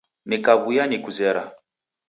[0.27, 1.43] Nikawuya nikuzera